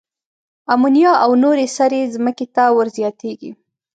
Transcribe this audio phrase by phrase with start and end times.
[0.73, 3.51] آمونیا او نورې سرې ځمکې ته ور زیاتیږي.